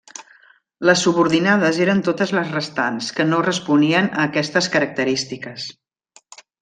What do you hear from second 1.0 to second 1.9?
subordinades